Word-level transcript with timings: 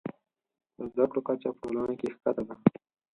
د 0.77 0.79
زده 0.91 1.05
کړو 1.09 1.21
کچه 1.27 1.47
په 1.53 1.59
ټولنه 1.61 1.93
کې 1.99 2.07
ښکته 2.13 2.41
ده. 2.47 2.55